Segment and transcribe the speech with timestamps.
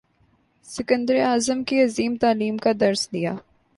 [0.65, 3.35] سکندر اعظم کی عظیم تعلیم کا درس لیا